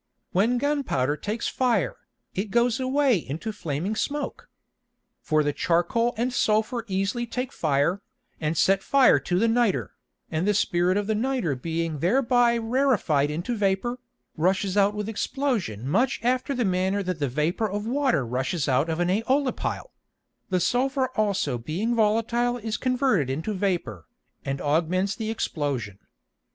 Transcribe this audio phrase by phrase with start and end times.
[0.31, 1.95] When Gun powder takes fire,
[2.33, 4.49] it goes away into Flaming Smoke.
[5.21, 8.01] For the Charcoal and Sulphur easily take fire,
[8.39, 9.91] and set fire to the Nitre,
[10.31, 13.99] and the Spirit of the Nitre being thereby rarified into Vapour,
[14.35, 18.89] rushes out with Explosion much after the manner that the Vapour of Water rushes out
[18.89, 19.91] of an Æolipile;
[20.49, 24.05] the Sulphur also being volatile is converted into Vapour,
[24.43, 25.99] and augments the Explosion.